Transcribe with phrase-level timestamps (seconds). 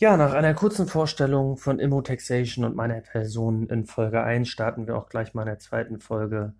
[0.00, 4.96] Ja, nach einer kurzen Vorstellung von Immotaxation und meiner Person in Folge 1 starten wir
[4.96, 6.54] auch gleich mal in der zweiten Folge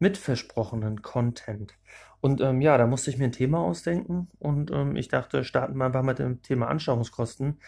[0.00, 1.74] mit versprochenen Content.
[2.20, 5.76] Und ähm, ja, da musste ich mir ein Thema ausdenken und ähm, ich dachte, starten
[5.76, 7.60] wir einfach mit dem Thema Anschauungskosten,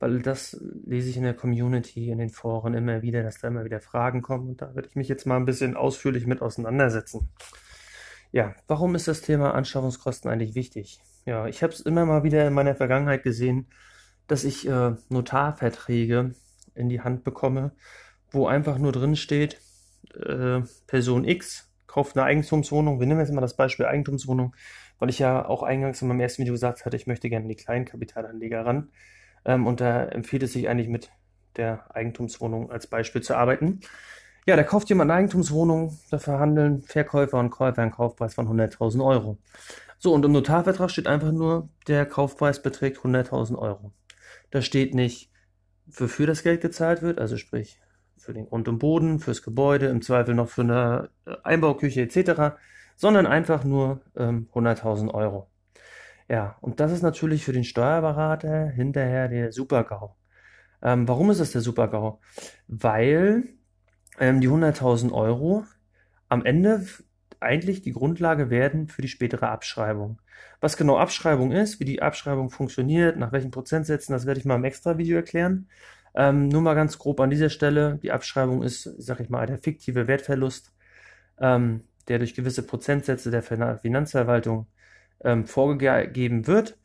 [0.00, 3.64] weil das lese ich in der Community, in den Foren immer wieder, dass da immer
[3.64, 7.28] wieder Fragen kommen und da werde ich mich jetzt mal ein bisschen ausführlich mit auseinandersetzen.
[8.32, 11.00] Ja, warum ist das Thema Anschaffungskosten eigentlich wichtig?
[11.26, 13.68] Ja, ich habe es immer mal wieder in meiner Vergangenheit gesehen,
[14.28, 16.34] dass ich äh, Notarverträge
[16.74, 17.72] in die Hand bekomme,
[18.30, 19.60] wo einfach nur drin steht,
[20.14, 23.00] äh, Person X kauft eine Eigentumswohnung.
[23.00, 24.54] Wir nehmen jetzt mal das Beispiel Eigentumswohnung,
[24.98, 27.56] weil ich ja auch eingangs in meinem ersten Video gesagt hatte, ich möchte gerne die
[27.56, 28.90] kleinen Kapitalanleger ran.
[29.44, 31.10] Ähm, und da empfiehlt es sich eigentlich mit
[31.56, 33.80] der Eigentumswohnung als Beispiel zu arbeiten.
[34.46, 39.04] Ja, da kauft jemand eine Eigentumswohnung, da verhandeln Verkäufer und Käufer einen Kaufpreis von 100.000
[39.04, 39.38] Euro.
[39.98, 43.92] So, und im Notarvertrag steht einfach nur, der Kaufpreis beträgt 100.000 Euro.
[44.50, 45.30] Da steht nicht,
[45.86, 47.80] wofür das Geld gezahlt wird, also sprich
[48.16, 52.56] für den Grund und Boden, fürs Gebäude, im Zweifel noch für eine äh, Einbauküche etc.,
[52.96, 55.48] sondern einfach nur ähm, 100.000 Euro.
[56.28, 60.14] Ja, und das ist natürlich für den Steuerberater hinterher der Super-GAU.
[60.82, 62.20] Ähm, warum ist das der Super-GAU?
[62.66, 63.44] Weil
[64.18, 65.64] ähm, die 100.000 Euro
[66.28, 66.84] am Ende
[67.40, 70.20] eigentlich die Grundlage werden für die spätere Abschreibung.
[70.60, 74.56] Was genau Abschreibung ist, wie die Abschreibung funktioniert, nach welchen Prozentsätzen, das werde ich mal
[74.56, 75.68] im Extra-Video erklären.
[76.14, 77.98] Ähm, nur mal ganz grob an dieser Stelle.
[78.02, 80.72] Die Abschreibung ist, sag ich mal, der fiktive Wertverlust,
[81.40, 84.66] ähm, der durch gewisse Prozentsätze der Finanzverwaltung
[85.24, 86.78] ähm, vorgegeben wird.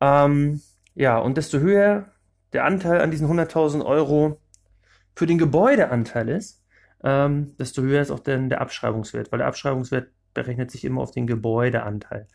[0.00, 0.62] Ähm,
[0.94, 2.06] ja, und desto höher
[2.52, 4.40] der Anteil an diesen 100.000 Euro
[5.14, 6.61] für den Gebäudeanteil ist,
[7.04, 11.10] ähm, desto höher ist auch dann der Abschreibungswert, weil der Abschreibungswert berechnet sich immer auf
[11.10, 12.26] den Gebäudeanteil.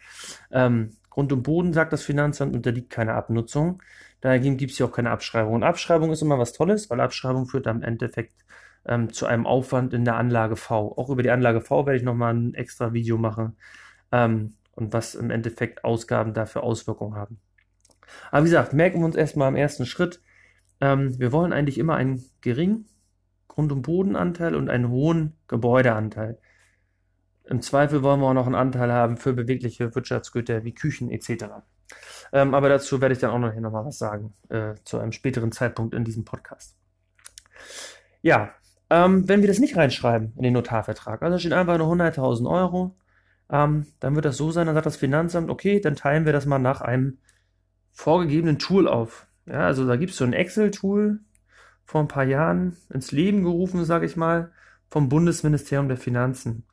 [0.51, 3.81] Ähm, Grund und Boden, sagt das Finanzamt, unterliegt keiner Abnutzung.
[4.21, 5.53] Dagegen gibt es ja auch keine Abschreibung.
[5.55, 8.45] Und Abschreibung ist immer was Tolles, weil Abschreibung führt am Endeffekt
[8.85, 10.93] ähm, zu einem Aufwand in der Anlage V.
[10.95, 13.57] Auch über die Anlage V werde ich nochmal ein extra Video machen
[14.11, 17.39] ähm, und was im Endeffekt Ausgaben dafür Auswirkungen haben.
[18.31, 20.21] Aber wie gesagt, merken wir uns erstmal im ersten Schritt,
[20.79, 22.87] ähm, wir wollen eigentlich immer einen geringen
[23.57, 26.37] Grund- und Bodenanteil und einen hohen Gebäudeanteil.
[27.45, 31.45] Im Zweifel wollen wir auch noch einen Anteil haben für bewegliche Wirtschaftsgüter wie Küchen etc.
[32.31, 35.11] Ähm, aber dazu werde ich dann auch noch hier nochmal was sagen, äh, zu einem
[35.11, 36.77] späteren Zeitpunkt in diesem Podcast.
[38.21, 38.51] Ja,
[38.91, 42.95] ähm, wenn wir das nicht reinschreiben in den Notarvertrag, also steht einfach nur 100.000 Euro,
[43.49, 46.45] ähm, dann wird das so sein, dann sagt das Finanzamt, okay, dann teilen wir das
[46.45, 47.17] mal nach einem
[47.91, 49.25] vorgegebenen Tool auf.
[49.47, 51.21] Ja, also da gibt es so ein Excel-Tool,
[51.87, 54.51] vor ein paar Jahren ins Leben gerufen, sage ich mal,
[54.89, 56.65] vom Bundesministerium der Finanzen.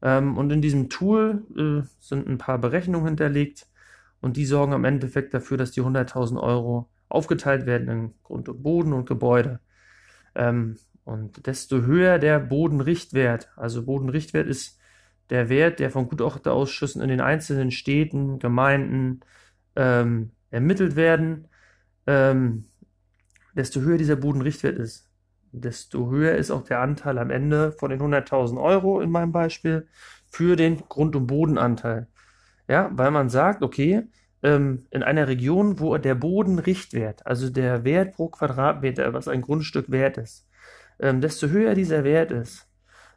[0.00, 3.66] Ähm, und in diesem Tool äh, sind ein paar Berechnungen hinterlegt
[4.20, 8.62] und die sorgen am Endeffekt dafür, dass die 100.000 Euro aufgeteilt werden in Grund und
[8.62, 9.60] Boden und Gebäude.
[10.34, 14.78] Ähm, und desto höher der Bodenrichtwert, also Bodenrichtwert ist
[15.30, 19.20] der Wert, der von Gutachterausschüssen in den einzelnen Städten, Gemeinden
[19.74, 21.48] ähm, ermittelt werden,
[22.06, 22.66] ähm,
[23.54, 25.08] desto höher dieser Bodenrichtwert ist,
[25.52, 29.88] desto höher ist auch der Anteil am Ende von den 100.000 Euro in meinem Beispiel
[30.30, 32.06] für den Grund- und Bodenanteil.
[32.68, 34.04] Ja, weil man sagt, okay,
[34.42, 39.90] ähm, in einer Region, wo der Bodenrichtwert, also der Wert pro Quadratmeter, was ein Grundstück
[39.90, 40.46] wert ist,
[41.00, 42.68] ähm, desto höher dieser Wert ist,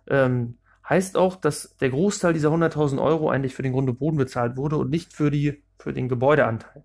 [0.08, 0.58] ähm,
[0.88, 4.58] heißt auch, dass der Großteil dieser 100.000 Euro eigentlich für den Grund und Boden bezahlt
[4.58, 6.84] wurde und nicht für die, für den Gebäudeanteil.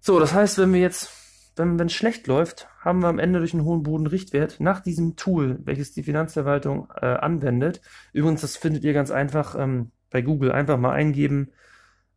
[0.00, 1.17] So, das heißt, wenn wir jetzt
[1.58, 5.58] wenn es schlecht läuft, haben wir am Ende durch einen hohen Bodenrichtwert nach diesem Tool,
[5.64, 7.80] welches die Finanzverwaltung äh, anwendet.
[8.12, 10.52] Übrigens, das findet ihr ganz einfach ähm, bei Google.
[10.52, 11.52] Einfach mal eingeben.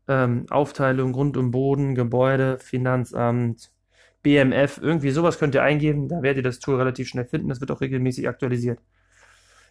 [0.07, 3.71] Ähm, Aufteilung Grund und Boden, Gebäude, Finanzamt,
[4.23, 6.07] BMF, irgendwie sowas könnt ihr eingeben.
[6.07, 7.49] Da werdet ihr das Tool relativ schnell finden.
[7.49, 8.79] Das wird auch regelmäßig aktualisiert.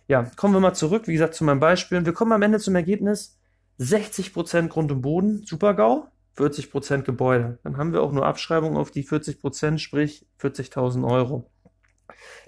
[0.09, 2.05] Ja, kommen wir mal zurück, wie gesagt, zu meinem Beispiel.
[2.05, 3.39] Wir kommen am Ende zum Ergebnis.
[3.79, 6.09] 60% Grund und Boden, Super-GAU.
[6.37, 7.59] 40% Gebäude.
[7.63, 11.51] Dann haben wir auch nur Abschreibungen auf die 40%, sprich 40.000 Euro.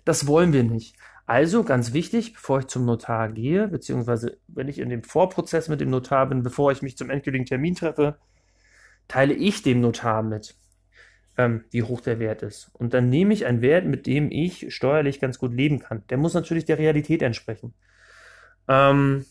[0.05, 0.97] Das wollen wir nicht.
[1.27, 5.81] Also ganz wichtig, bevor ich zum Notar gehe, beziehungsweise wenn ich in dem Vorprozess mit
[5.81, 8.19] dem Notar bin, bevor ich mich zum endgültigen Termin treffe,
[9.09, 10.56] teile ich dem Notar mit,
[11.39, 12.71] ähm, wie hoch der Wert ist.
[12.75, 16.05] Und dann nehme ich einen Wert, mit dem ich steuerlich ganz gut leben kann.
[16.09, 17.75] Der muss natürlich der Realität entsprechen.
[18.69, 19.25] Ähm,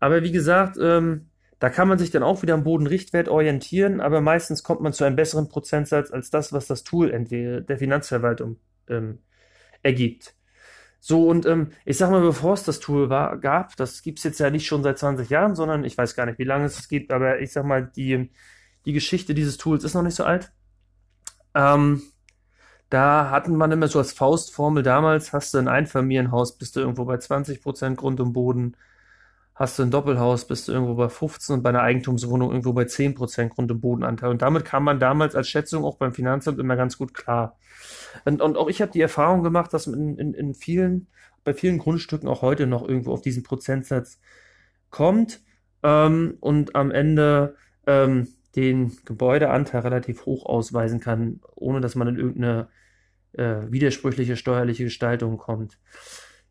[0.00, 4.20] aber wie gesagt, ähm, da kann man sich dann auch wieder am Bodenrichtwert orientieren, aber
[4.20, 8.58] meistens kommt man zu einem besseren Prozentsatz als das, was das Tool der Finanzverwaltung
[8.88, 9.20] ähm,
[9.82, 10.34] ergibt.
[11.00, 14.40] So, und ähm, ich sag mal, bevor es das Tool war, gab, das gibt's jetzt
[14.40, 16.88] ja nicht schon seit 20 Jahren, sondern ich weiß gar nicht, wie lange es es
[16.88, 18.30] gibt, aber ich sag mal, die,
[18.84, 20.52] die Geschichte dieses Tools ist noch nicht so alt.
[21.54, 22.02] Ähm,
[22.90, 27.04] da hatten man immer so als Faustformel damals, hast du ein Einfamilienhaus, bist du irgendwo
[27.04, 28.76] bei 20% Grund und Boden,
[29.56, 32.82] hast du ein Doppelhaus, bist du irgendwo bei 15 und bei einer Eigentumswohnung irgendwo bei
[32.82, 34.30] 10% Grund- und Bodenanteil.
[34.30, 37.58] Und damit kam man damals als Schätzung auch beim Finanzamt immer ganz gut klar.
[38.26, 41.08] Und, und auch ich habe die Erfahrung gemacht, dass man in, in, in vielen,
[41.42, 44.20] bei vielen Grundstücken auch heute noch irgendwo auf diesen Prozentsatz
[44.90, 45.40] kommt
[45.82, 47.56] ähm, und am Ende
[47.86, 52.68] ähm, den Gebäudeanteil relativ hoch ausweisen kann, ohne dass man in irgendeine
[53.32, 55.78] äh, widersprüchliche steuerliche Gestaltung kommt.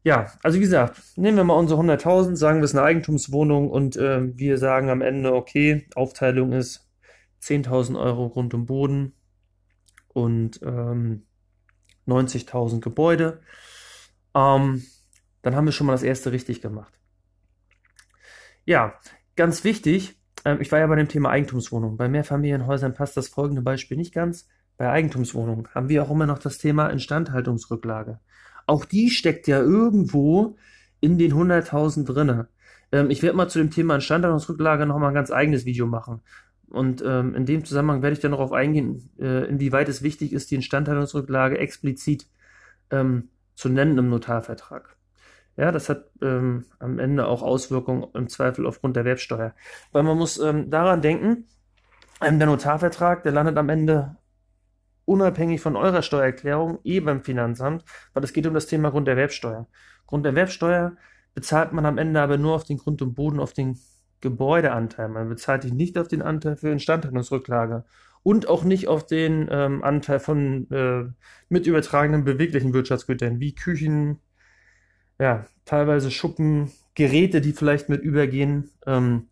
[0.06, 3.98] Ja, also wie gesagt, nehmen wir mal unsere 100.000, sagen wir es eine Eigentumswohnung und
[3.98, 6.88] äh, wir sagen am Ende, okay, Aufteilung ist
[7.42, 9.16] 10.000 Euro Grund und Boden
[10.10, 11.26] und ähm,
[12.06, 13.42] 90.000 Gebäude.
[14.36, 14.84] Ähm,
[15.42, 16.94] dann haben wir schon mal das erste richtig gemacht.
[18.64, 19.00] Ja,
[19.36, 21.98] ganz wichtig, ähm, ich war ja bei dem Thema Eigentumswohnung.
[21.98, 24.48] Bei Mehrfamilienhäusern passt das folgende Beispiel nicht ganz.
[24.78, 28.20] Bei Eigentumswohnungen haben wir auch immer noch das Thema Instandhaltungsrücklage.
[28.66, 30.58] Auch die steckt ja irgendwo
[31.00, 32.48] in den 100.000 drinne.
[32.92, 36.22] Ähm, ich werde mal zu dem Thema Instandhaltungsrücklage nochmal ein ganz eigenes Video machen.
[36.70, 40.52] Und ähm, in dem Zusammenhang werde ich dann darauf eingehen, äh, inwieweit es wichtig ist,
[40.52, 42.28] die Instandhaltungsrücklage explizit
[42.92, 44.96] ähm, zu nennen im Notarvertrag.
[45.58, 49.54] Ja, das hat ähm, am Ende auch Auswirkungen im Zweifel aufgrund der Werbsteuer.
[49.92, 51.46] Weil man muss ähm, daran denken,
[52.22, 54.18] ähm, der Notarvertrag, der landet am Ende
[55.06, 59.68] unabhängig von eurer Steuererklärung eh beim Finanzamt, weil es geht um das Thema Grunderwerbsteuer.
[60.08, 60.98] Grunderwerbsteuer
[61.34, 63.80] bezahlt man am Ende aber nur auf den Grund und Boden, auf den
[64.22, 65.10] Gebäudeanteil.
[65.10, 67.86] Man bezahlt dich nicht auf den Anteil für Instandhaltungsrücklage
[68.24, 71.06] und auch nicht auf den ähm, Anteil von äh,
[71.50, 74.20] mit übertragenen beweglichen Wirtschaftsgütern wie Küchen,
[75.20, 78.72] ja, teilweise Schuppen, Geräte, die vielleicht mit übergehen.
[78.86, 79.28] Ähm,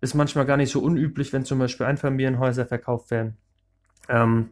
[0.00, 3.36] ist manchmal gar nicht so unüblich, wenn zum Beispiel Einfamilienhäuser verkauft werden.
[4.08, 4.50] Ähm,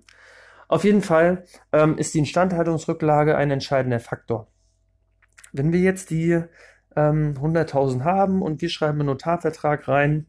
[0.70, 4.46] auf jeden Fall ähm, ist die Instandhaltungsrücklage ein entscheidender Faktor.
[5.52, 6.44] Wenn wir jetzt die
[6.94, 10.26] ähm, 100.000 haben und wir schreiben einen Notarvertrag rein,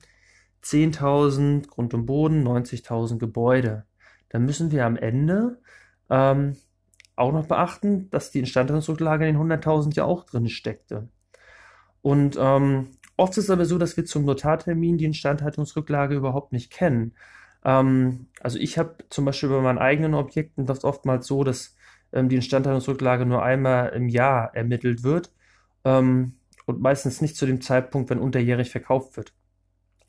[0.63, 3.85] 10.000 Grund und Boden, 90.000 Gebäude,
[4.29, 5.59] dann müssen wir am Ende
[6.09, 6.57] ähm,
[7.15, 11.07] auch noch beachten, dass die Instandhaltungsrücklage in den 100.000 ja auch drin steckte.
[12.01, 16.71] Und ähm, oft ist es aber so, dass wir zum Notartermin die Instandhaltungsrücklage überhaupt nicht
[16.71, 17.13] kennen.
[17.63, 21.75] Ähm, also ich habe zum Beispiel bei meinen eigenen Objekten das oftmals so, dass
[22.11, 25.31] ähm, die Instandhaltungsrücklage nur einmal im Jahr ermittelt wird
[25.85, 26.33] ähm,
[26.65, 29.33] und meistens nicht zu dem Zeitpunkt, wenn unterjährig verkauft wird.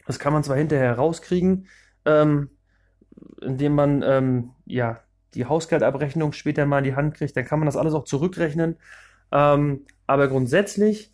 [0.06, 1.68] Das kann man zwar hinterher rauskriegen,
[2.04, 2.50] ähm,
[3.40, 5.00] indem man ähm, ja
[5.34, 8.76] die Hausgeldabrechnung später mal in die Hand kriegt, dann kann man das alles auch zurückrechnen.
[9.30, 11.12] Ähm, aber grundsätzlich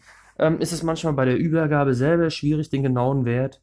[0.61, 3.61] ist es manchmal bei der Übergabe selber schwierig, den genauen Wert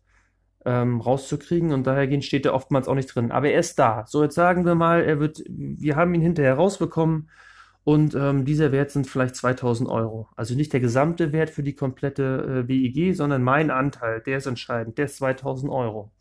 [0.66, 3.32] ähm, rauszukriegen und daher steht er oftmals auch nicht drin.
[3.32, 4.06] Aber er ist da.
[4.08, 7.30] So, jetzt sagen wir mal, er wird, wir haben ihn hinterher rausbekommen
[7.84, 10.28] und ähm, dieser Wert sind vielleicht 2000 Euro.
[10.36, 14.48] Also nicht der gesamte Wert für die komplette äh, WEG, sondern mein Anteil, der ist
[14.48, 16.12] entscheidend, der ist 2000 Euro.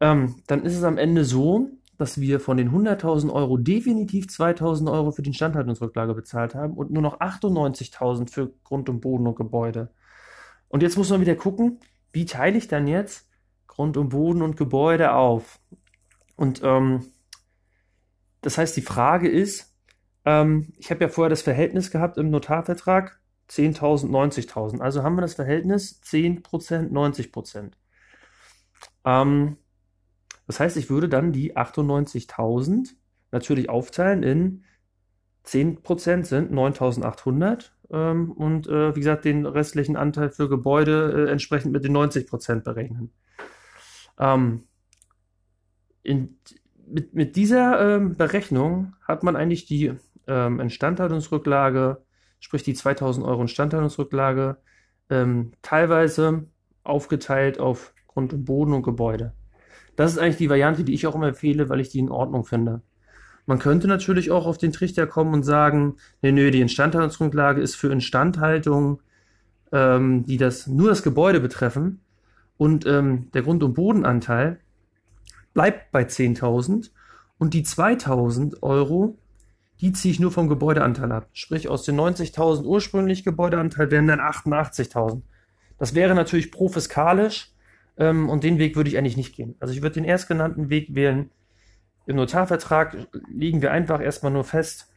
[0.00, 4.90] Ähm, dann ist es am Ende so, dass wir von den 100.000 Euro definitiv 2.000
[4.90, 9.36] Euro für die Instandhaltungsrücklage bezahlt haben und nur noch 98.000 für Grund und Boden und
[9.36, 9.90] Gebäude.
[10.68, 11.78] Und jetzt muss man wieder gucken,
[12.12, 13.28] wie teile ich dann jetzt
[13.66, 15.60] Grund und Boden und Gebäude auf?
[16.36, 17.06] Und ähm,
[18.40, 19.74] das heißt, die Frage ist,
[20.24, 24.80] ähm, ich habe ja vorher das Verhältnis gehabt im Notarvertrag 10.000, 90.000.
[24.80, 27.72] Also haben wir das Verhältnis 10%, 90%.
[29.04, 29.56] Ähm,
[30.46, 32.94] das heißt, ich würde dann die 98.000
[33.30, 34.64] natürlich aufteilen in
[35.46, 41.72] 10% sind 9.800 ähm, und äh, wie gesagt den restlichen Anteil für Gebäude äh, entsprechend
[41.72, 43.12] mit den 90% berechnen.
[44.18, 44.64] Ähm,
[46.02, 46.38] in,
[46.86, 49.92] mit, mit dieser ähm, Berechnung hat man eigentlich die
[50.26, 52.02] ähm, Instandhaltungsrücklage,
[52.40, 54.56] sprich die 2000 Euro Instandhaltungsrücklage,
[55.10, 56.46] ähm, teilweise
[56.84, 59.34] aufgeteilt auf Grund und Boden und Gebäude.
[59.96, 62.44] Das ist eigentlich die Variante, die ich auch immer empfehle, weil ich die in Ordnung
[62.44, 62.82] finde.
[63.52, 67.74] Man könnte natürlich auch auf den Trichter kommen und sagen, nee, nö, die Instandhaltungsgrundlage ist
[67.74, 69.02] für Instandhaltung,
[69.72, 72.00] ähm, die das nur das Gebäude betreffen
[72.56, 74.58] und ähm, der Grund- und Bodenanteil
[75.52, 76.92] bleibt bei 10.000
[77.36, 79.18] und die 2.000 Euro,
[79.82, 81.28] die ziehe ich nur vom Gebäudeanteil ab.
[81.34, 85.20] Sprich, aus den 90.000 ursprünglich Gebäudeanteil werden dann 88.000.
[85.76, 87.52] Das wäre natürlich profiskalisch,
[87.98, 89.56] ähm, und den Weg würde ich eigentlich nicht gehen.
[89.60, 91.30] Also ich würde den erstgenannten Weg wählen.
[92.06, 92.96] Im Notarvertrag
[93.30, 94.92] legen wir einfach erstmal nur fest,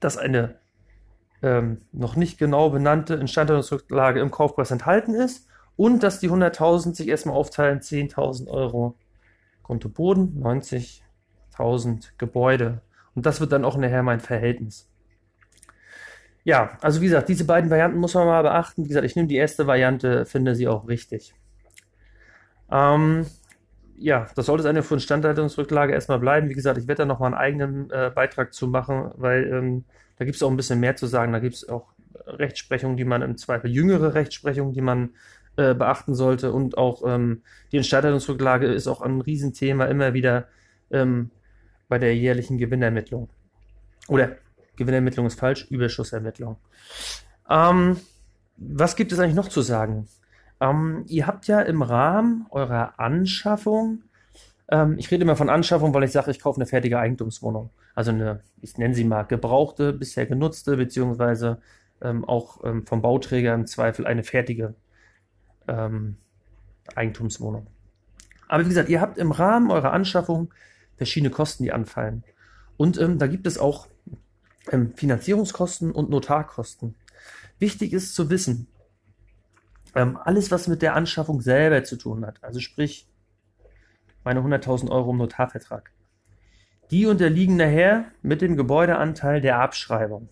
[0.00, 0.56] dass eine
[1.42, 5.46] ähm, noch nicht genau benannte Instandhaltungsrücklage im Kaufpreis enthalten ist
[5.76, 8.96] und dass die 100.000 sich erstmal aufteilen, 10.000 Euro
[9.62, 11.02] Konto Boden, 90.000
[11.58, 12.80] 1000 Gebäude.
[13.14, 14.88] Und das wird dann auch nachher mein Verhältnis.
[16.44, 18.84] Ja, also wie gesagt, diese beiden Varianten muss man mal beachten.
[18.84, 21.34] Wie gesagt, ich nehme die erste Variante, finde sie auch richtig.
[22.70, 23.26] Ähm,
[23.98, 26.48] ja, das sollte es eine von Instandhaltungsrücklage erstmal bleiben.
[26.48, 29.84] Wie gesagt, ich werde da nochmal einen eigenen äh, Beitrag zu machen, weil ähm,
[30.16, 31.32] da gibt es auch ein bisschen mehr zu sagen.
[31.32, 31.92] Da gibt es auch
[32.26, 35.10] Rechtsprechung, die man im Zweifel, jüngere Rechtsprechung, die man
[35.56, 36.52] äh, beachten sollte.
[36.52, 40.48] Und auch ähm, die Instandhaltungsrücklage ist auch ein Riesenthema immer wieder
[40.90, 41.30] ähm,
[41.88, 43.28] bei der jährlichen Gewinnermittlung.
[44.08, 44.36] Oder
[44.76, 46.56] Gewinnermittlung ist falsch, Überschussermittlung.
[47.50, 47.98] Ähm,
[48.56, 50.08] was gibt es eigentlich noch zu sagen?
[50.60, 54.02] Ähm, ihr habt ja im Rahmen eurer Anschaffung,
[54.70, 57.70] ähm, ich rede immer von Anschaffung, weil ich sage, ich kaufe eine fertige Eigentumswohnung.
[57.94, 61.60] Also eine, ich nenne sie mal gebrauchte, bisher genutzte, beziehungsweise
[62.00, 64.74] ähm, auch ähm, vom Bauträger im Zweifel eine fertige
[65.66, 66.16] ähm,
[66.94, 67.66] Eigentumswohnung.
[68.46, 70.52] Aber wie gesagt, ihr habt im Rahmen eurer Anschaffung
[70.96, 72.24] verschiedene Kosten, die anfallen.
[72.76, 73.88] Und ähm, da gibt es auch
[74.70, 76.94] ähm, Finanzierungskosten und Notarkosten.
[77.58, 78.68] Wichtig ist zu wissen,
[79.94, 83.08] ähm, alles, was mit der Anschaffung selber zu tun hat, also sprich
[84.24, 85.92] meine 100.000 Euro im Notarvertrag,
[86.90, 90.28] die unterliegen nachher mit dem Gebäudeanteil der Abschreibung.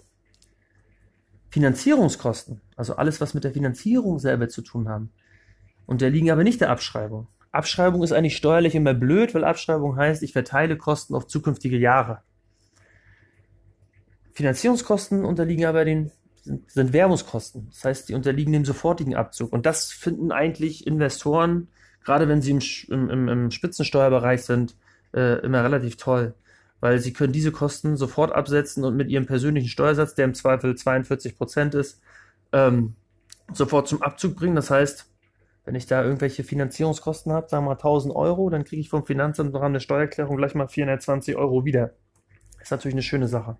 [1.51, 5.13] Finanzierungskosten, also alles, was mit der Finanzierung selber zu tun haben,
[5.87, 7.29] unterliegen aber nicht der Abschreibung.
[7.53, 12.23] Abschreibung ist eigentlich steuerlich immer blöd, weil Abschreibung heißt, ich verteile Kosten auf zukünftige Jahre.
[14.33, 16.11] Finanzierungskosten unterliegen aber den
[16.47, 17.69] sind, sind Werbungskosten.
[17.71, 19.53] Das heißt, die unterliegen dem sofortigen Abzug.
[19.53, 21.69] Und das finden eigentlich Investoren,
[22.05, 24.77] gerade wenn sie im, im, im Spitzensteuerbereich sind,
[25.13, 26.35] äh, immer relativ toll.
[26.81, 30.75] Weil sie können diese Kosten sofort absetzen und mit ihrem persönlichen Steuersatz, der im Zweifel
[30.75, 32.01] 42 Prozent ist,
[32.53, 32.95] ähm,
[33.53, 34.55] sofort zum Abzug bringen.
[34.55, 35.11] Das heißt,
[35.65, 39.05] wenn ich da irgendwelche Finanzierungskosten habe, sagen wir mal 1000 Euro, dann kriege ich vom
[39.05, 41.95] Finanzamt Rahmen der Steuererklärung gleich mal 420 Euro wieder.
[42.61, 43.57] Ist natürlich eine schöne Sache.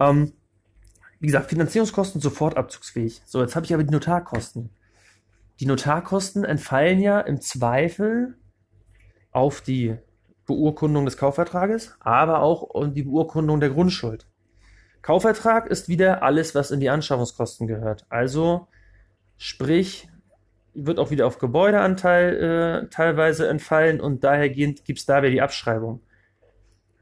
[0.00, 0.32] Ähm,
[1.20, 3.22] wie gesagt, Finanzierungskosten sofort abzugsfähig.
[3.24, 4.70] So, jetzt habe ich aber die Notarkosten.
[5.60, 8.36] Die Notarkosten entfallen ja im Zweifel
[9.32, 9.96] auf die
[10.46, 14.26] Beurkundung des Kaufvertrages, aber auch um die Beurkundung der Grundschuld.
[15.02, 18.06] Kaufvertrag ist wieder alles, was in die Anschaffungskosten gehört.
[18.08, 18.68] Also
[19.36, 20.08] sprich,
[20.74, 25.42] wird auch wieder auf Gebäudeanteil äh, teilweise entfallen und dahergehend gibt es da wieder die
[25.42, 26.02] Abschreibung.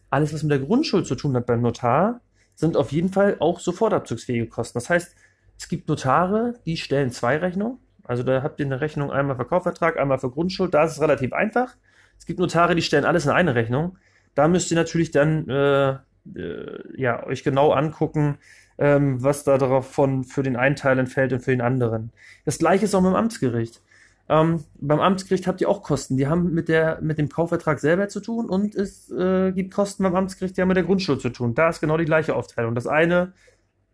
[0.09, 2.21] Alles, was mit der Grundschuld zu tun hat beim Notar,
[2.57, 4.77] sind auf jeden Fall auch sofort abzugsfähige Kosten.
[4.77, 5.15] Das heißt,
[5.57, 7.79] es gibt Notare, die stellen zwei Rechnungen.
[8.03, 10.75] Also da habt ihr eine Rechnung einmal für Kaufvertrag, einmal für Grundschuld.
[10.75, 11.77] Da ist es relativ einfach.
[12.19, 13.99] Es gibt Notare, die stellen alles in eine Rechnung.
[14.35, 15.97] Da müsst ihr natürlich dann äh,
[16.35, 18.39] äh, ja, euch genau angucken,
[18.79, 22.13] ähm, was da davon für den einen Teil entfällt und für den anderen.
[22.45, 23.83] Das gleiche ist auch mit dem Amtsgericht.
[24.29, 26.17] Ähm, beim Amtsgericht habt ihr auch Kosten.
[26.17, 30.03] Die haben mit, der, mit dem Kaufvertrag selber zu tun und es äh, gibt Kosten
[30.03, 31.55] beim Amtsgericht, die haben mit der Grundschuld zu tun.
[31.55, 32.75] Da ist genau die gleiche Aufteilung.
[32.75, 33.35] Das eine,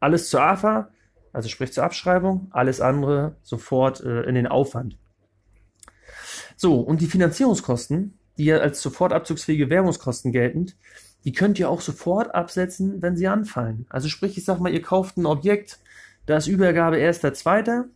[0.00, 0.88] alles zur AFA,
[1.32, 4.96] also sprich zur Abschreibung, alles andere sofort äh, in den Aufwand.
[6.56, 10.76] So, und die Finanzierungskosten, die ja als sofort abzugsfähige Währungskosten geltend,
[11.24, 13.86] die könnt ihr auch sofort absetzen, wenn sie anfallen.
[13.90, 15.78] Also sprich, ich sag mal, ihr kauft ein Objekt,
[16.26, 17.86] da ist Übergabe erster, zweiter,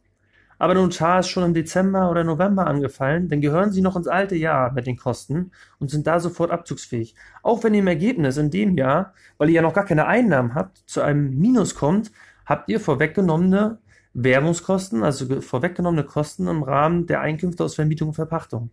[0.58, 4.08] aber der Notar ist schon im Dezember oder November angefallen, dann gehören sie noch ins
[4.08, 7.14] alte Jahr mit den Kosten und sind da sofort abzugsfähig.
[7.42, 10.54] Auch wenn ihr im Ergebnis in dem Jahr, weil ihr ja noch gar keine Einnahmen
[10.54, 12.10] habt, zu einem Minus kommt,
[12.46, 13.78] habt ihr vorweggenommene
[14.14, 18.70] Werbungskosten, also vorweggenommene Kosten im Rahmen der Einkünfte aus Vermietung und Verpachtung.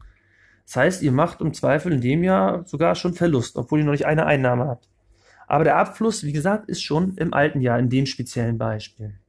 [0.65, 3.91] Das heißt, ihr macht im Zweifel in dem Jahr sogar schon Verlust, obwohl ihr noch
[3.91, 4.87] nicht eine Einnahme habt.
[5.47, 9.19] Aber der Abfluss, wie gesagt, ist schon im alten Jahr in dem speziellen Beispiel.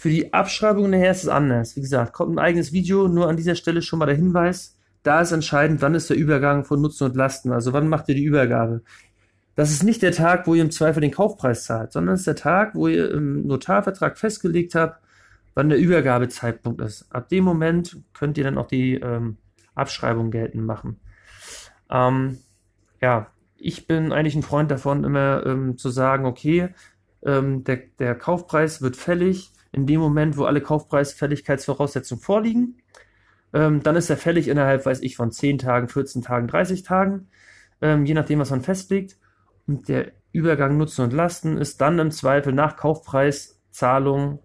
[0.00, 1.76] Für die Abschreibung nachher ist es anders.
[1.76, 4.74] Wie gesagt, kommt ein eigenes Video, nur an dieser Stelle schon mal der Hinweis.
[5.02, 7.52] Da ist entscheidend, wann ist der Übergang von Nutzen und Lasten.
[7.52, 8.80] Also wann macht ihr die Übergabe?
[9.56, 12.28] Das ist nicht der Tag, wo ihr im Zweifel den Kaufpreis zahlt, sondern es ist
[12.28, 15.04] der Tag, wo ihr im Notarvertrag festgelegt habt,
[15.52, 17.04] wann der Übergabezeitpunkt ist.
[17.14, 19.36] Ab dem Moment könnt ihr dann auch die ähm,
[19.74, 20.98] Abschreibung geltend machen.
[21.90, 22.38] Ähm,
[23.02, 23.26] ja,
[23.58, 26.70] ich bin eigentlich ein Freund davon, immer ähm, zu sagen, okay,
[27.22, 32.78] ähm, der, der Kaufpreis wird fällig in dem Moment, wo alle Kaufpreisfälligkeitsvoraussetzungen vorliegen.
[33.52, 37.28] Ähm, dann ist er fällig innerhalb, weiß ich, von 10 Tagen, 14 Tagen, 30 Tagen,
[37.80, 39.16] ähm, je nachdem, was man festlegt.
[39.66, 44.40] Und der Übergang Nutzen und Lasten ist dann im Zweifel nach Kaufpreiszahlung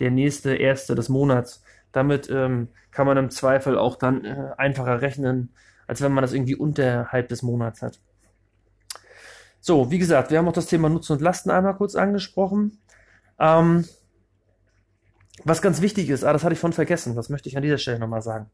[0.00, 1.62] der nächste erste des Monats.
[1.92, 5.50] Damit ähm, kann man im Zweifel auch dann äh, einfacher rechnen,
[5.86, 8.00] als wenn man das irgendwie unterhalb des Monats hat.
[9.60, 12.78] So, wie gesagt, wir haben auch das Thema Nutzen und Lasten einmal kurz angesprochen.
[13.38, 13.84] Ähm,
[15.44, 17.78] was ganz wichtig ist, ah, das hatte ich von vergessen, das möchte ich an dieser
[17.78, 18.50] Stelle nochmal sagen.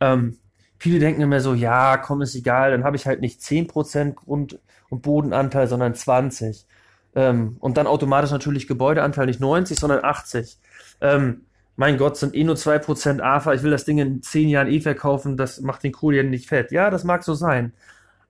[0.00, 0.38] Ähm,
[0.78, 4.58] viele denken immer so, ja, komm, ist egal, dann habe ich halt nicht 10% Grund-
[4.90, 6.66] und Bodenanteil, sondern 20.
[7.14, 10.58] Ähm, und dann automatisch natürlich Gebäudeanteil nicht 90, sondern 80.
[11.00, 11.42] Ähm,
[11.76, 14.80] mein Gott, sind eh nur 2% AFA, ich will das Ding in 10 Jahren eh
[14.80, 16.70] verkaufen, das macht den Kohl ja nicht fett.
[16.70, 17.72] Ja, das mag so sein.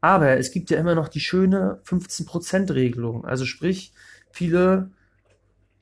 [0.00, 3.24] Aber es gibt ja immer noch die schöne 15%-Regelung.
[3.24, 3.92] Also sprich,
[4.32, 4.90] viele,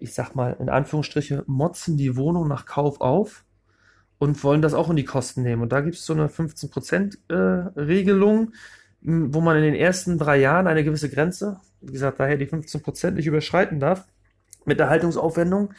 [0.00, 3.44] ich sag mal in Anführungsstriche, motzen die Wohnung nach Kauf auf
[4.18, 5.62] und wollen das auch in die Kosten nehmen.
[5.62, 8.50] Und da gibt es so eine 15%-Regelung, äh,
[9.02, 13.12] wo man in den ersten drei Jahren eine gewisse Grenze, wie gesagt, daher die 15%
[13.12, 14.06] nicht überschreiten darf,
[14.64, 15.72] mit der Haltungsaufwendung.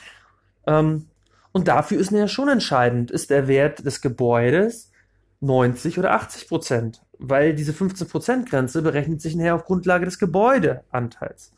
[0.66, 1.06] Ähm,
[1.52, 4.92] und dafür ist ja schon entscheidend, ist der Wert des Gebäudes
[5.42, 10.18] 90 oder 80 Prozent, weil diese 15 Prozent Grenze berechnet sich nachher auf Grundlage des
[10.18, 11.52] Gebäudeanteils.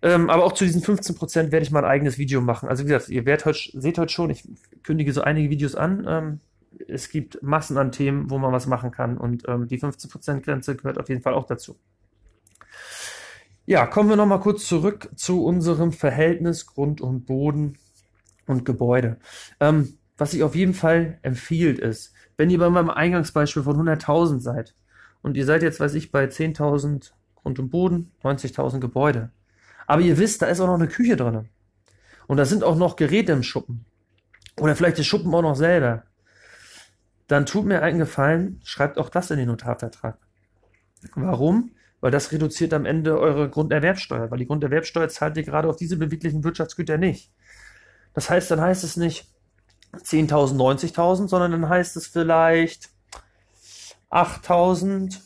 [0.00, 2.68] Ähm, aber auch zu diesen 15 Prozent werde ich mal ein eigenes Video machen.
[2.68, 4.44] Also wie gesagt, ihr werdet heute, seht heute schon, ich
[4.82, 6.06] kündige so einige Videos an.
[6.08, 6.40] Ähm,
[6.86, 10.44] es gibt Massen an Themen, wo man was machen kann und ähm, die 15 Prozent
[10.44, 11.76] Grenze gehört auf jeden Fall auch dazu.
[13.66, 17.76] Ja, kommen wir nochmal kurz zurück zu unserem Verhältnis Grund und Boden
[18.46, 19.18] und Gebäude.
[19.60, 24.40] Ähm, was sich auf jeden Fall empfiehlt ist, wenn ihr bei meinem Eingangsbeispiel von 100.000
[24.40, 24.74] seid
[25.22, 29.30] und ihr seid jetzt, weiß ich, bei 10.000 Grund und Boden, 90.000 Gebäude,
[29.88, 31.48] aber ihr wisst, da ist auch noch eine Küche drin
[32.28, 33.86] und da sind auch noch Geräte im Schuppen
[34.60, 36.04] oder vielleicht ist Schuppen auch noch selber,
[37.26, 40.18] dann tut mir einen Gefallen, schreibt auch das in den Notarvertrag.
[41.14, 41.72] Warum?
[42.00, 45.96] Weil das reduziert am Ende eure Grunderwerbsteuer, weil die Grunderwerbsteuer zahlt ihr gerade auf diese
[45.96, 47.32] beweglichen Wirtschaftsgüter nicht.
[48.12, 49.26] Das heißt, dann heißt es nicht
[49.94, 52.90] 10.000, 90.000, sondern dann heißt es vielleicht
[54.10, 55.18] 8.000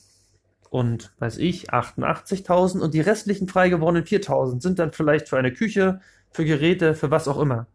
[0.72, 5.52] und weiß ich, 88.000 und die restlichen frei gewordenen 4.000 sind dann vielleicht für eine
[5.52, 6.00] Küche,
[6.30, 7.66] für Geräte, für was auch immer.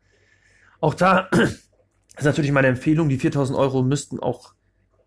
[0.79, 1.29] Auch da
[2.17, 4.55] ist natürlich meine Empfehlung, die 4.000 Euro müssten auch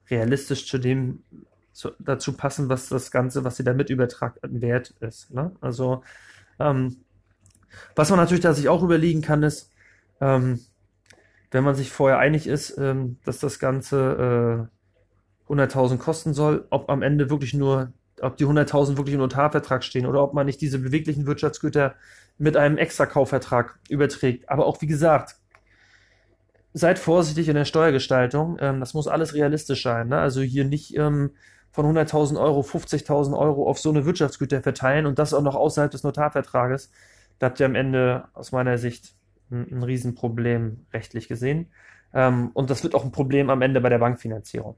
[0.09, 1.25] realistisch zu dem
[1.73, 5.35] zu, dazu passen, was das Ganze, was sie damit übertragen wert ist.
[5.35, 5.51] Ne?
[5.61, 6.05] Also
[6.61, 6.99] ähm,
[7.97, 9.73] was man natürlich da sich auch überlegen kann, ist,
[10.21, 10.61] ähm,
[11.51, 14.80] wenn man sich vorher einig ist, ähm, dass das Ganze äh,
[15.51, 20.07] 100.000 kosten soll, ob am Ende wirklich nur, ob die 100.000 wirklich im Notarvertrag stehen
[20.07, 21.95] oder ob man nicht diese beweglichen Wirtschaftsgüter
[22.39, 24.49] mit einem Extra-Kaufvertrag überträgt.
[24.49, 25.37] Aber auch wie gesagt,
[26.73, 28.57] seid vorsichtig in der Steuergestaltung.
[28.61, 30.09] Ähm, das muss alles realistisch sein.
[30.09, 30.19] Ne?
[30.19, 31.31] Also hier nicht ähm,
[31.73, 35.91] von 100.000 Euro 50.000 Euro auf so eine Wirtschaftsgüter verteilen und das auch noch außerhalb
[35.91, 36.91] des Notarvertrages.
[37.39, 39.15] Da habt ihr am Ende aus meiner Sicht
[39.51, 41.71] ein, ein Riesenproblem rechtlich gesehen.
[42.13, 44.77] Ähm, und das wird auch ein Problem am Ende bei der Bankfinanzierung.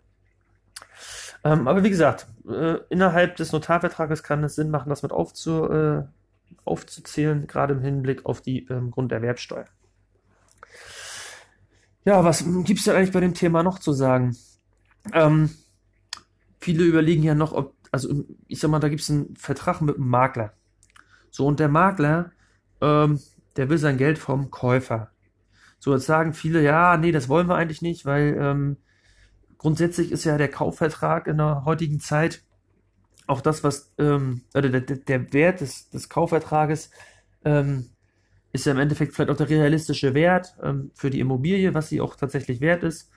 [1.44, 5.68] Ähm, aber wie gesagt, äh, innerhalb des Notarvertrages kann es Sinn machen, das mit aufzu,
[5.70, 6.04] äh,
[6.64, 9.66] aufzuzählen, gerade im Hinblick auf die ähm, Grunderwerbsteuer.
[12.04, 14.36] Ja, was gibt es denn eigentlich bei dem Thema noch zu sagen?
[15.12, 15.50] Ähm,
[16.60, 19.96] viele überlegen ja noch, ob, also ich sag mal, da gibt es einen Vertrag mit
[19.96, 20.52] einem Makler.
[21.30, 22.32] So, und der Makler
[22.82, 23.20] ähm,
[23.56, 25.10] der will sein Geld vom Käufer.
[25.78, 28.76] So, jetzt sagen viele, ja, nee, das wollen wir eigentlich nicht, weil ähm,
[29.62, 32.42] grundsätzlich ist ja der Kaufvertrag in der heutigen Zeit
[33.26, 36.90] auch das, was, ähm, oder der, der Wert des, des Kaufvertrages
[37.44, 37.90] ähm,
[38.52, 42.00] ist ja im Endeffekt vielleicht auch der realistische Wert ähm, für die Immobilie, was sie
[42.00, 43.10] auch tatsächlich wert ist.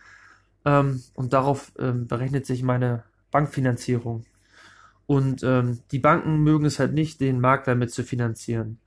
[0.63, 4.25] Ähm, und darauf ähm, berechnet sich meine Bankfinanzierung.
[5.07, 8.79] Und ähm, die Banken mögen es halt nicht, den Makler mit zu finanzieren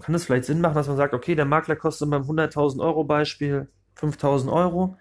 [0.00, 3.04] kann es vielleicht Sinn machen, dass man sagt, okay, der Makler kostet beim 100.000 Euro
[3.04, 4.96] Beispiel 5.000 Euro.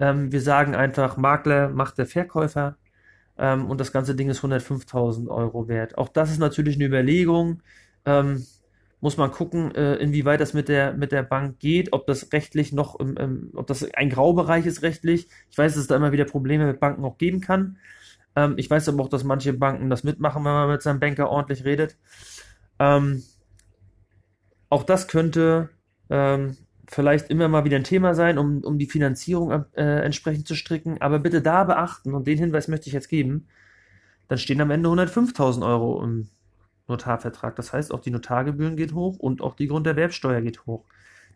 [0.00, 2.76] Ähm, wir sagen einfach, Makler macht der Verkäufer
[3.38, 5.98] ähm, und das ganze Ding ist 105.000 Euro wert.
[5.98, 7.62] Auch das ist natürlich eine Überlegung.
[8.06, 8.44] Ähm,
[9.00, 12.72] muss man gucken, äh, inwieweit das mit der, mit der Bank geht, ob das rechtlich
[12.72, 15.28] noch, im, im, ob das ein Graubereich ist rechtlich.
[15.50, 17.78] Ich weiß, dass es da immer wieder Probleme mit Banken auch geben kann.
[18.36, 21.30] Ähm, ich weiß aber auch, dass manche Banken das mitmachen, wenn man mit seinem Banker
[21.30, 21.96] ordentlich redet.
[22.78, 23.22] Ähm,
[24.68, 25.70] auch das könnte
[26.10, 26.56] ähm,
[26.90, 31.00] vielleicht immer mal wieder ein Thema sein, um, um die Finanzierung äh, entsprechend zu stricken.
[31.00, 33.46] Aber bitte da beachten, und den Hinweis möchte ich jetzt geben,
[34.28, 36.28] dann stehen am Ende 105.000 Euro im
[36.88, 37.54] Notarvertrag.
[37.56, 40.84] Das heißt, auch die Notargebühren geht hoch und auch die Grunderwerbsteuer geht hoch.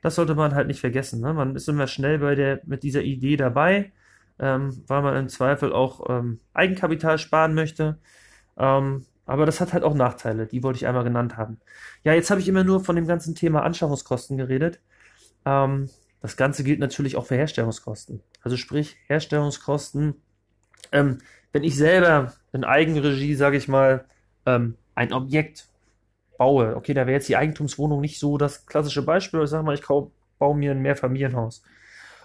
[0.02, 1.20] Das sollte man halt nicht vergessen.
[1.20, 1.32] Ne?
[1.32, 3.92] Man ist immer schnell bei der, mit dieser Idee dabei,
[4.40, 7.98] ähm, weil man im Zweifel auch ähm, Eigenkapital sparen möchte.
[8.58, 11.60] Ähm, aber das hat halt auch Nachteile, die wollte ich einmal genannt haben.
[12.02, 14.80] Ja, jetzt habe ich immer nur von dem ganzen Thema Anschaffungskosten geredet.
[15.44, 15.90] Ähm,
[16.22, 18.22] das Ganze gilt natürlich auch für Herstellungskosten.
[18.42, 20.14] Also sprich, Herstellungskosten.
[20.92, 21.18] Ähm,
[21.52, 24.04] wenn ich selber in Eigenregie, sage ich mal,
[24.46, 25.66] ähm, ein Objekt
[26.38, 29.42] baue, okay, da wäre jetzt die Eigentumswohnung nicht so das klassische Beispiel.
[29.42, 31.62] Ich sage mal, ich kauf, baue mir ein Mehrfamilienhaus.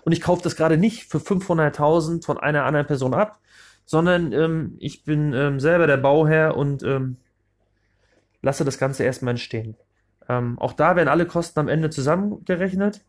[0.04, 3.40] Und ich kaufe das gerade nicht für 500.000 von einer anderen Person ab,
[3.86, 7.18] sondern ähm, ich bin ähm, selber der Bauherr und ähm,
[8.42, 9.76] lasse das Ganze erstmal entstehen.
[10.30, 13.02] Ähm, auch da werden alle Kosten am Ende zusammengerechnet.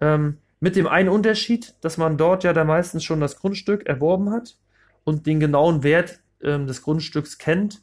[0.00, 4.30] Ähm, mit dem einen Unterschied, dass man dort ja da meistens schon das Grundstück erworben
[4.30, 4.56] hat
[5.04, 7.82] und den genauen Wert ähm, des Grundstücks kennt,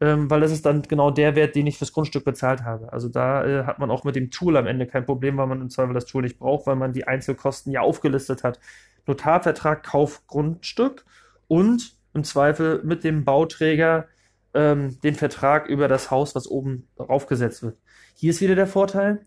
[0.00, 2.92] ähm, weil das ist dann genau der Wert, den ich fürs Grundstück bezahlt habe.
[2.92, 5.60] Also da äh, hat man auch mit dem Tool am Ende kein Problem, weil man
[5.60, 8.60] im Zweifel das Tool nicht braucht, weil man die Einzelkosten ja aufgelistet hat.
[9.06, 11.04] Notarvertrag, Kauf, Grundstück
[11.48, 14.08] und im Zweifel mit dem Bauträger
[14.56, 17.76] ähm, den Vertrag über das Haus, was oben draufgesetzt wird.
[18.14, 19.20] Hier ist wieder der Vorteil,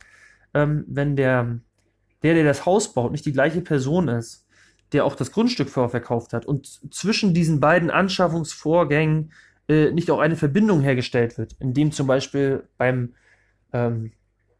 [0.54, 1.60] ähm, wenn der,
[2.24, 4.46] der, der das Haus baut, nicht die gleiche Person ist,
[4.92, 9.32] der auch das Grundstück verkauft hat und zwischen diesen beiden Anschaffungsvorgängen
[9.68, 13.14] äh, nicht auch eine Verbindung hergestellt wird, indem zum Beispiel beim
[13.72, 14.12] ähm,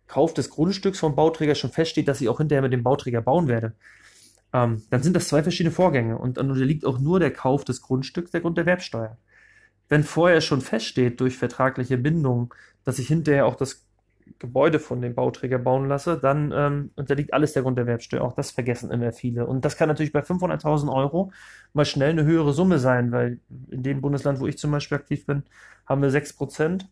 [0.06, 3.48] Kauf des Grundstücks vom Bauträger schon feststeht, dass ich auch hinterher mit dem Bauträger bauen
[3.48, 3.74] werde,
[4.54, 7.82] ähm, dann sind das zwei verschiedene Vorgänge und dann unterliegt auch nur der Kauf des
[7.82, 9.18] Grundstücks der Grunderwerbsteuer.
[9.90, 13.86] Wenn vorher schon feststeht durch vertragliche Bindung, dass ich hinterher auch das
[14.38, 18.22] Gebäude von dem Bauträger bauen lasse, dann ähm, unterliegt alles der Grunderwerbsteuer.
[18.22, 19.48] Auch das vergessen immer viele.
[19.48, 21.32] Und das kann natürlich bei 500.000 Euro
[21.74, 25.26] mal schnell eine höhere Summe sein, weil in dem Bundesland, wo ich zum Beispiel aktiv
[25.26, 25.44] bin,
[25.88, 26.88] haben wir 6 Prozent.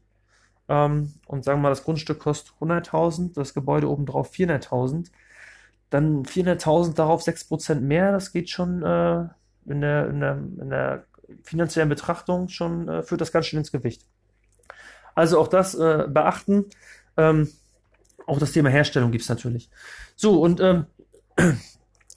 [0.67, 5.11] Ähm, und sagen wir mal, das Grundstück kostet 100.000, das Gebäude obendrauf 400.000.
[5.89, 9.27] Dann 400.000 darauf 6 Prozent mehr, das geht schon äh,
[9.65, 11.05] in, der, in, der, in der
[11.43, 14.05] finanziellen Betrachtung schon, äh, führt das ganz schön ins Gewicht.
[15.15, 16.65] Also auch das äh, beachten.
[17.17, 17.49] Ähm,
[18.27, 19.69] auch das Thema Herstellung gibt es natürlich.
[20.15, 20.85] So, und ähm,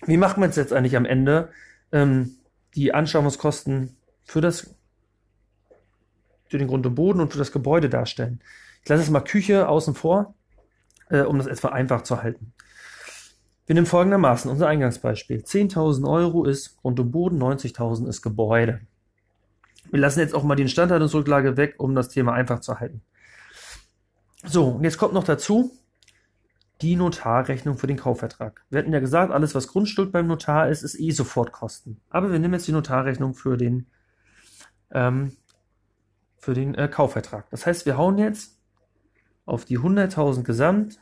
[0.06, 1.50] wie macht man es jetzt eigentlich am Ende?
[1.92, 2.36] Ähm,
[2.74, 4.74] die Anschaffungskosten für das
[6.48, 8.40] für den Grund und Boden und für das Gebäude darstellen.
[8.82, 10.34] Ich lasse jetzt mal Küche außen vor,
[11.08, 12.52] äh, um das etwa einfach zu halten.
[13.66, 15.42] Wir nehmen folgendermaßen unser Eingangsbeispiel.
[15.42, 18.80] 10.000 Euro ist Grund und Boden, 90.000 ist Gebäude.
[19.90, 23.02] Wir lassen jetzt auch mal die Instandhaltungsrücklage weg, um das Thema einfach zu halten.
[24.44, 25.72] So, und jetzt kommt noch dazu
[26.80, 28.64] die Notarrechnung für den Kaufvertrag.
[28.70, 32.00] Wir hatten ja gesagt, alles, was Grundstück beim Notar ist, ist eh Sofortkosten.
[32.08, 33.86] Aber wir nehmen jetzt die Notarrechnung für den,
[34.90, 35.36] ähm,
[36.38, 37.50] für den äh, Kaufvertrag.
[37.50, 38.58] Das heißt, wir hauen jetzt
[39.44, 40.98] auf die 100.000 Gesamt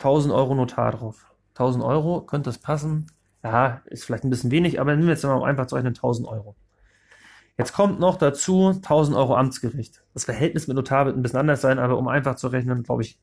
[0.00, 1.26] 1.000 Euro Notar drauf.
[1.56, 3.10] 1.000 Euro, könnte das passen?
[3.42, 6.26] Ja, ist vielleicht ein bisschen wenig, aber nehmen wir jetzt mal einfach zu rechnen 1.000
[6.26, 6.56] Euro.
[7.56, 10.02] Jetzt kommt noch dazu 1000 Euro Amtsgericht.
[10.12, 13.02] Das Verhältnis mit Notar wird ein bisschen anders sein, aber um einfach zu rechnen, glaube
[13.02, 13.20] ich,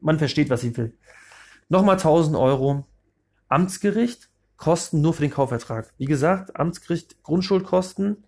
[0.00, 0.96] man versteht, was ich will.
[1.68, 2.86] Nochmal 1000 Euro
[3.48, 5.92] Amtsgericht, Kosten nur für den Kaufvertrag.
[5.98, 8.24] Wie gesagt, Amtsgericht, Grundschuldkosten,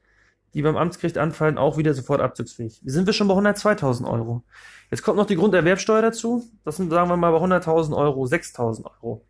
[0.54, 2.80] die beim Amtsgericht anfallen, auch wieder sofort abzugsfähig.
[2.82, 4.42] Wir sind wir schon bei 102.000 Euro.
[4.90, 6.44] Jetzt kommt noch die Grunderwerbsteuer dazu.
[6.64, 9.24] Das sind, sagen wir mal, bei 100.000 Euro 6.000 Euro.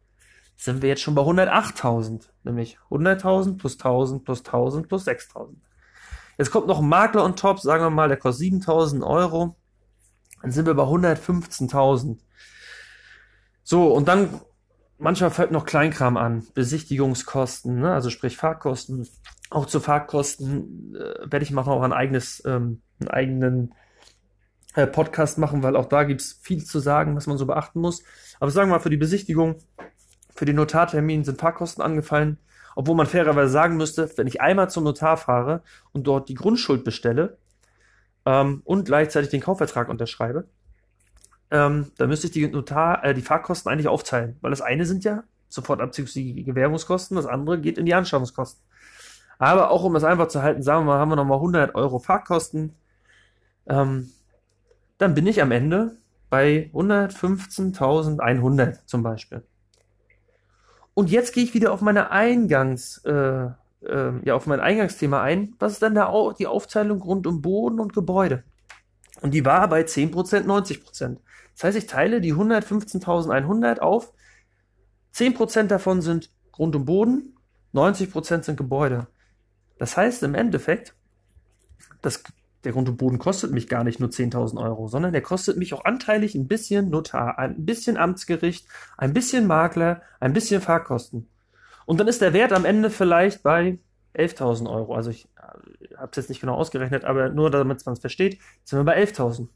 [0.56, 2.28] Sind wir jetzt schon bei 108.000.
[2.44, 5.54] Nämlich 100.000 plus 1.000 plus 1.000 plus 6.000.
[6.38, 9.56] Jetzt kommt noch ein Makler on top, sagen wir mal, der kostet 7000 Euro.
[10.40, 12.18] Dann sind wir bei 115.000.
[13.62, 14.40] So, und dann
[14.98, 16.46] manchmal fällt noch Kleinkram an.
[16.54, 17.92] Besichtigungskosten, ne?
[17.92, 19.08] also sprich Fahrkosten.
[19.50, 23.74] Auch zu Fahrkosten äh, werde ich mal noch ein eigenes, ähm, einen eigenen
[24.74, 28.02] äh, Podcast machen, weil auch da gibt's viel zu sagen, was man so beachten muss.
[28.40, 29.56] Aber sagen wir mal, für die Besichtigung,
[30.34, 32.38] für den Notartermin sind Fahrkosten angefallen.
[32.74, 36.84] Obwohl man fairerweise sagen müsste, wenn ich einmal zum Notar fahre und dort die Grundschuld
[36.84, 37.36] bestelle
[38.24, 40.46] ähm, und gleichzeitig den Kaufvertrag unterschreibe,
[41.50, 45.04] ähm, dann müsste ich die Notar, äh, die Fahrkosten eigentlich aufteilen, weil das eine sind
[45.04, 48.62] ja sofort abzügliche Gewährungskosten, das andere geht in die Anschaffungskosten.
[49.38, 51.98] Aber auch um das einfach zu halten, sagen wir mal, haben wir nochmal 100 Euro
[51.98, 52.74] Fahrkosten,
[53.66, 54.10] ähm,
[54.98, 55.96] dann bin ich am Ende
[56.30, 59.42] bei 115.100 zum Beispiel.
[60.94, 63.46] Und jetzt gehe ich wieder auf meine Eingangs, äh,
[63.84, 65.54] äh, ja, auf mein Eingangsthema ein.
[65.58, 68.44] Was ist denn da auch die Aufteilung rund um Boden und Gebäude?
[69.20, 71.18] Und die war bei 10%, 90%.
[71.54, 74.12] Das heißt, ich teile die 115.100 auf.
[75.14, 77.36] 10% davon sind Grund und Boden,
[77.74, 79.06] 90% sind Gebäude.
[79.78, 80.94] Das heißt im Endeffekt,
[82.02, 82.22] das
[82.64, 85.74] der Grund und Boden kostet mich gar nicht nur 10.000 Euro, sondern der kostet mich
[85.74, 91.28] auch anteilig ein bisschen Notar, ein bisschen Amtsgericht, ein bisschen Makler, ein bisschen Fahrkosten.
[91.86, 93.78] Und dann ist der Wert am Ende vielleicht bei
[94.14, 94.94] 11.000 Euro.
[94.94, 98.38] Also ich äh, habe es jetzt nicht genau ausgerechnet, aber nur damit man es versteht,
[98.64, 99.48] sind wir bei 11.000.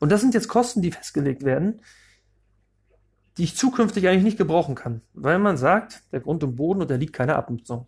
[0.00, 1.82] Und das sind jetzt Kosten, die festgelegt werden,
[3.36, 7.12] die ich zukünftig eigentlich nicht gebrauchen kann, weil man sagt, der Grund und Boden unterliegt
[7.12, 7.86] keiner Abnutzung.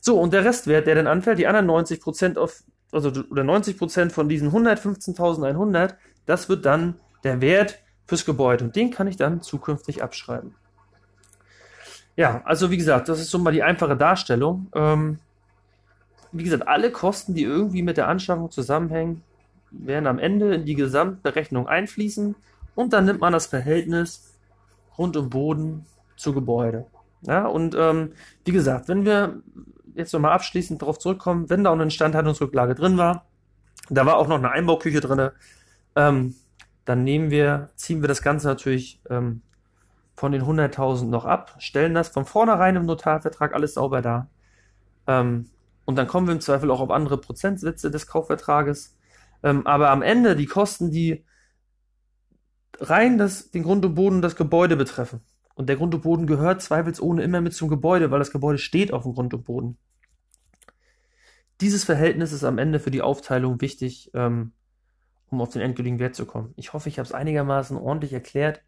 [0.00, 2.62] So, und der Restwert, der dann anfällt, die anderen 90 Prozent auf
[2.94, 5.94] also oder 90 Prozent von diesen 115.100,
[6.26, 10.54] das wird dann der Wert fürs Gebäude und den kann ich dann zukünftig abschreiben.
[12.16, 14.68] Ja, also wie gesagt, das ist so mal die einfache Darstellung.
[14.74, 15.18] Ähm,
[16.32, 19.22] wie gesagt, alle Kosten, die irgendwie mit der Anschaffung zusammenhängen,
[19.70, 22.36] werden am Ende in die Gesamtberechnung einfließen
[22.74, 24.32] und dann nimmt man das Verhältnis
[24.94, 26.86] Grund und Boden zu Gebäude.
[27.22, 28.12] Ja, und ähm,
[28.44, 29.40] wie gesagt, wenn wir
[29.94, 33.26] jetzt nochmal abschließend darauf zurückkommen, wenn da auch eine Instandhaltungsrücklage drin war,
[33.90, 35.30] da war auch noch eine Einbauküche drin,
[35.96, 36.34] ähm,
[36.84, 39.42] dann nehmen wir, ziehen wir das Ganze natürlich ähm,
[40.16, 44.28] von den 100.000 noch ab, stellen das von vornherein im Notarvertrag alles sauber da.
[45.06, 45.50] Ähm,
[45.84, 48.96] und dann kommen wir im Zweifel auch auf andere Prozentsätze des Kaufvertrages.
[49.42, 51.24] Ähm, aber am Ende die Kosten, die
[52.80, 55.20] rein das, den Grund und Boden das Gebäude betreffen.
[55.54, 58.92] Und der Grund und Boden gehört zweifelsohne immer mit zum Gebäude, weil das Gebäude steht
[58.92, 59.78] auf dem Grund und Boden.
[61.60, 64.52] Dieses Verhältnis ist am Ende für die Aufteilung wichtig, ähm,
[65.30, 66.52] um auf den endgültigen Wert zu kommen.
[66.56, 68.62] Ich hoffe, ich habe es einigermaßen ordentlich erklärt.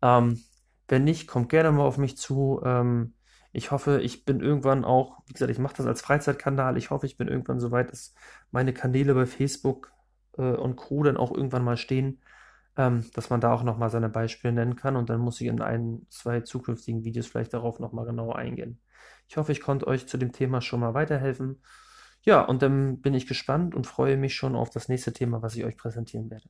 [0.00, 0.42] Ähm,
[0.88, 2.60] wenn nicht, kommt gerne mal auf mich zu.
[2.64, 3.12] Ähm,
[3.52, 6.76] ich hoffe, ich bin irgendwann auch, wie gesagt, ich mache das als Freizeitkanal.
[6.76, 8.14] Ich hoffe, ich bin irgendwann so weit, dass
[8.50, 9.92] meine Kanäle bei Facebook
[10.38, 11.02] äh, und Co.
[11.02, 12.20] dann auch irgendwann mal stehen,
[12.76, 14.96] ähm, dass man da auch nochmal seine Beispiele nennen kann.
[14.96, 18.80] Und dann muss ich in ein, zwei zukünftigen Videos vielleicht darauf nochmal genauer eingehen.
[19.28, 21.62] Ich hoffe, ich konnte euch zu dem Thema schon mal weiterhelfen.
[22.22, 25.56] Ja, und dann bin ich gespannt und freue mich schon auf das nächste Thema, was
[25.56, 26.48] ich euch präsentieren werde.